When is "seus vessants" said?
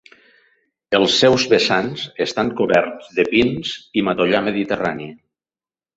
1.23-2.07